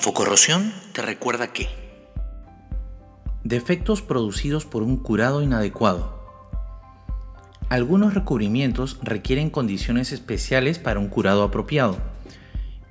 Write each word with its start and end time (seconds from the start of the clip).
Infocorrosión 0.00 0.72
te 0.94 1.02
recuerda 1.02 1.52
que 1.52 1.68
Defectos 3.44 4.00
producidos 4.00 4.64
por 4.64 4.82
un 4.82 4.96
curado 4.96 5.42
inadecuado. 5.42 6.18
Algunos 7.68 8.14
recubrimientos 8.14 8.98
requieren 9.02 9.50
condiciones 9.50 10.12
especiales 10.12 10.78
para 10.78 11.00
un 11.00 11.08
curado 11.08 11.42
apropiado. 11.42 11.98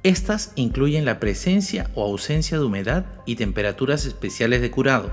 Estas 0.03 0.51
incluyen 0.53 1.03
la 1.03 1.19
presencia 1.19 1.89
o 1.95 2.03
ausencia 2.05 2.59
de 2.59 2.65
humedad 2.65 3.07
y 3.25 3.37
temperaturas 3.37 4.05
especiales 4.05 4.61
de 4.61 4.69
curado. 4.69 5.11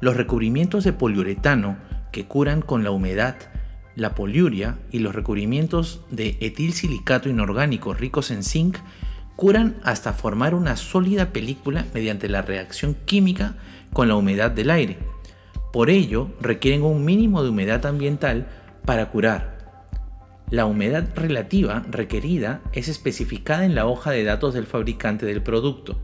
Los 0.00 0.16
recubrimientos 0.16 0.82
de 0.82 0.92
poliuretano 0.92 1.76
que 2.10 2.26
curan 2.26 2.60
con 2.60 2.82
la 2.82 2.90
humedad, 2.90 3.36
la 3.94 4.16
poliuria 4.16 4.80
y 4.90 4.98
los 4.98 5.14
recubrimientos 5.14 6.00
de 6.10 6.36
etilsilicato 6.40 7.28
inorgánico 7.28 7.94
ricos 7.94 8.32
en 8.32 8.42
zinc 8.42 8.78
curan 9.36 9.76
hasta 9.84 10.14
formar 10.14 10.54
una 10.54 10.76
sólida 10.76 11.26
película 11.26 11.84
mediante 11.94 12.28
la 12.28 12.42
reacción 12.42 12.96
química 13.04 13.54
con 13.92 14.08
la 14.08 14.16
humedad 14.16 14.50
del 14.50 14.70
aire. 14.70 14.98
Por 15.72 15.90
ello, 15.90 16.30
requieren 16.40 16.82
un 16.82 17.04
mínimo 17.04 17.42
de 17.42 17.50
humedad 17.50 17.84
ambiental 17.84 18.46
para 18.84 19.10
curar. 19.10 19.56
La 20.50 20.64
humedad 20.64 21.08
relativa 21.14 21.84
requerida 21.90 22.60
es 22.72 22.88
especificada 22.88 23.64
en 23.64 23.74
la 23.74 23.86
hoja 23.86 24.10
de 24.10 24.24
datos 24.24 24.54
del 24.54 24.66
fabricante 24.66 25.26
del 25.26 25.42
producto. 25.42 26.00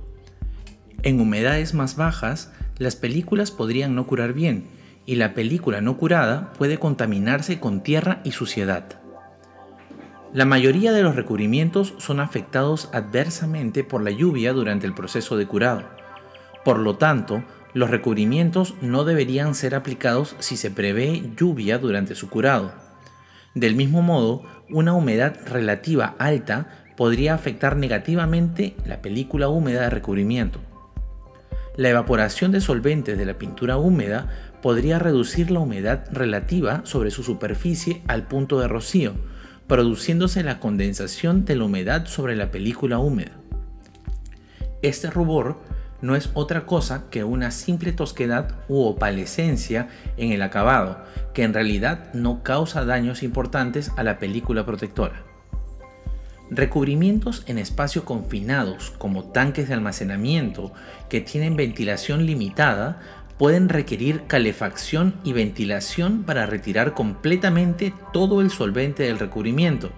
En 1.02 1.20
humedades 1.20 1.74
más 1.74 1.96
bajas, 1.96 2.52
las 2.78 2.96
películas 2.96 3.50
podrían 3.50 3.94
no 3.94 4.06
curar 4.06 4.34
bien 4.34 4.64
y 5.06 5.14
la 5.14 5.34
película 5.34 5.80
no 5.80 5.96
curada 5.96 6.52
puede 6.52 6.78
contaminarse 6.78 7.60
con 7.60 7.82
tierra 7.82 8.20
y 8.24 8.32
suciedad. 8.32 9.01
La 10.32 10.46
mayoría 10.46 10.92
de 10.92 11.02
los 11.02 11.14
recubrimientos 11.14 11.92
son 11.98 12.18
afectados 12.18 12.88
adversamente 12.94 13.84
por 13.84 14.02
la 14.02 14.10
lluvia 14.10 14.54
durante 14.54 14.86
el 14.86 14.94
proceso 14.94 15.36
de 15.36 15.46
curado. 15.46 15.82
Por 16.64 16.78
lo 16.78 16.96
tanto, 16.96 17.44
los 17.74 17.90
recubrimientos 17.90 18.74
no 18.80 19.04
deberían 19.04 19.54
ser 19.54 19.74
aplicados 19.74 20.34
si 20.38 20.56
se 20.56 20.70
prevé 20.70 21.22
lluvia 21.36 21.76
durante 21.76 22.14
su 22.14 22.30
curado. 22.30 22.72
Del 23.54 23.76
mismo 23.76 24.00
modo, 24.00 24.42
una 24.70 24.94
humedad 24.94 25.36
relativa 25.44 26.14
alta 26.18 26.86
podría 26.96 27.34
afectar 27.34 27.76
negativamente 27.76 28.74
la 28.86 29.02
película 29.02 29.50
húmeda 29.50 29.82
de 29.82 29.90
recubrimiento. 29.90 30.60
La 31.76 31.90
evaporación 31.90 32.52
de 32.52 32.62
solventes 32.62 33.18
de 33.18 33.26
la 33.26 33.34
pintura 33.34 33.76
húmeda 33.76 34.30
podría 34.62 34.98
reducir 34.98 35.50
la 35.50 35.60
humedad 35.60 36.06
relativa 36.10 36.80
sobre 36.84 37.10
su 37.10 37.22
superficie 37.22 38.00
al 38.08 38.26
punto 38.28 38.60
de 38.60 38.68
rocío, 38.68 39.12
produciéndose 39.66 40.42
la 40.42 40.60
condensación 40.60 41.44
de 41.44 41.56
la 41.56 41.64
humedad 41.64 42.06
sobre 42.06 42.36
la 42.36 42.50
película 42.50 42.98
húmeda. 42.98 43.32
Este 44.82 45.10
rubor 45.10 45.60
no 46.00 46.16
es 46.16 46.30
otra 46.34 46.66
cosa 46.66 47.04
que 47.10 47.24
una 47.24 47.52
simple 47.52 47.92
tosquedad 47.92 48.56
u 48.68 48.82
opalescencia 48.82 49.88
en 50.16 50.32
el 50.32 50.42
acabado, 50.42 51.04
que 51.32 51.44
en 51.44 51.54
realidad 51.54 52.12
no 52.12 52.42
causa 52.42 52.84
daños 52.84 53.22
importantes 53.22 53.92
a 53.96 54.02
la 54.02 54.18
película 54.18 54.66
protectora. 54.66 55.22
Recubrimientos 56.50 57.44
en 57.46 57.56
espacios 57.56 58.04
confinados, 58.04 58.90
como 58.98 59.24
tanques 59.24 59.68
de 59.68 59.74
almacenamiento 59.74 60.72
que 61.08 61.22
tienen 61.22 61.56
ventilación 61.56 62.26
limitada, 62.26 63.00
pueden 63.42 63.68
requerir 63.68 64.22
calefacción 64.28 65.16
y 65.24 65.32
ventilación 65.32 66.22
para 66.22 66.46
retirar 66.46 66.94
completamente 66.94 67.92
todo 68.12 68.40
el 68.40 68.52
solvente 68.52 69.02
del 69.02 69.18
recubrimiento, 69.18 69.90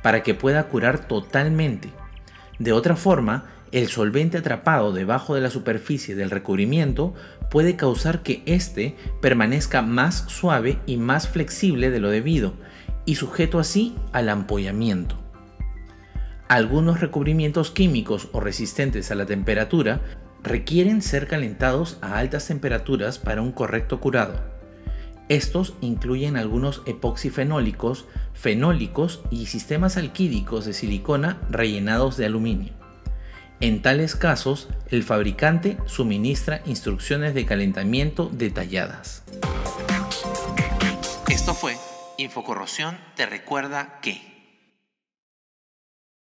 para 0.00 0.22
que 0.22 0.32
pueda 0.32 0.68
curar 0.68 1.06
totalmente. 1.06 1.90
De 2.58 2.72
otra 2.72 2.96
forma, 2.96 3.50
el 3.70 3.88
solvente 3.88 4.38
atrapado 4.38 4.94
debajo 4.94 5.34
de 5.34 5.42
la 5.42 5.50
superficie 5.50 6.14
del 6.14 6.30
recubrimiento 6.30 7.12
puede 7.50 7.76
causar 7.76 8.22
que 8.22 8.42
éste 8.46 8.96
permanezca 9.20 9.82
más 9.82 10.24
suave 10.28 10.78
y 10.86 10.96
más 10.96 11.28
flexible 11.28 11.90
de 11.90 12.00
lo 12.00 12.08
debido, 12.08 12.54
y 13.04 13.16
sujeto 13.16 13.58
así 13.58 13.94
al 14.12 14.30
ampollamiento. 14.30 15.18
Algunos 16.48 17.00
recubrimientos 17.00 17.72
químicos 17.72 18.28
o 18.32 18.40
resistentes 18.40 19.10
a 19.10 19.16
la 19.16 19.26
temperatura 19.26 20.00
requieren 20.46 21.02
ser 21.02 21.26
calentados 21.26 21.98
a 22.00 22.18
altas 22.18 22.46
temperaturas 22.46 23.18
para 23.18 23.42
un 23.42 23.50
correcto 23.52 24.00
curado. 24.00 24.40
Estos 25.28 25.74
incluyen 25.80 26.36
algunos 26.36 26.82
epoxifenólicos, 26.86 28.06
fenólicos 28.32 29.22
y 29.30 29.46
sistemas 29.46 29.96
alquídicos 29.96 30.64
de 30.64 30.72
silicona 30.72 31.40
rellenados 31.50 32.16
de 32.16 32.26
aluminio. 32.26 32.72
En 33.58 33.82
tales 33.82 34.14
casos, 34.14 34.68
el 34.90 35.02
fabricante 35.02 35.78
suministra 35.86 36.62
instrucciones 36.64 37.34
de 37.34 37.44
calentamiento 37.44 38.30
detalladas. 38.32 39.24
Esto 41.28 41.54
fue 41.54 41.74
Infocorrosión 42.18 42.96
te 43.16 43.26
recuerda 43.26 43.98
que... 44.00 44.35